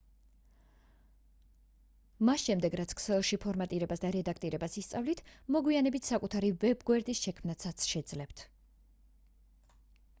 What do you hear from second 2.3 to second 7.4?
შემდეგ რაც ქსელში ფორმატირებას და რედაქტირებას ისწავლით მოგვიანებით საკუთარი ვებ-გვერდის